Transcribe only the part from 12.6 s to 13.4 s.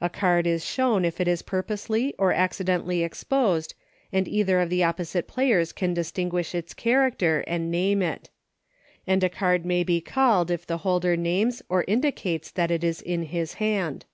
it is in